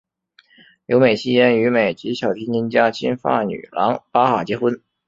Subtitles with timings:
[0.87, 4.81] 留美期间与美籍小提琴家金发女郎巴哈结婚。